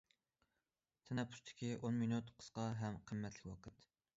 [1.09, 3.89] تەنەپپۇستىكى ئون مىنۇت قىسقا ھەم قىممەتلىك ۋاقىت.